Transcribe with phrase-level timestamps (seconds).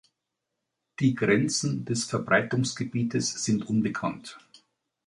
[0.99, 4.39] Die Grenzen des Verbreitungsgebietes sind unbekannt.